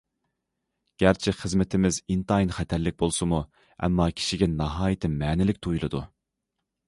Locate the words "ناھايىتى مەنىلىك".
4.55-5.61